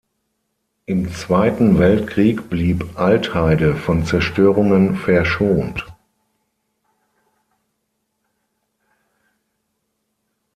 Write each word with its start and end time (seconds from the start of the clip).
Im 0.87 1.11
Zweiten 1.13 1.77
Weltkrieg 1.77 2.49
blieb 2.49 2.97
Altheide 2.97 3.75
von 3.75 4.03
Zerstörungen 4.03 4.95
verschont. 4.95 5.85